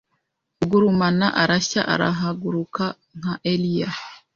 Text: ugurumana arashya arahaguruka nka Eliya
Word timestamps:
ugurumana 0.63 1.27
arashya 1.41 1.81
arahaguruka 1.93 2.83
nka 3.19 3.33
Eliya 3.51 3.89